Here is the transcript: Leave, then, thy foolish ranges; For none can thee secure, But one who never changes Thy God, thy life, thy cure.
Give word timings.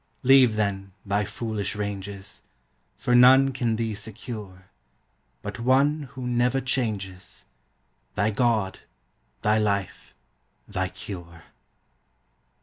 Leave, 0.23 0.55
then, 0.55 0.93
thy 1.05 1.23
foolish 1.23 1.75
ranges; 1.75 2.41
For 2.97 3.13
none 3.13 3.51
can 3.51 3.75
thee 3.75 3.93
secure, 3.93 4.71
But 5.43 5.59
one 5.59 6.09
who 6.17 6.25
never 6.25 6.59
changes 6.59 7.45
Thy 8.15 8.31
God, 8.31 8.79
thy 9.43 9.59
life, 9.59 10.15
thy 10.67 10.89
cure. 10.89 11.43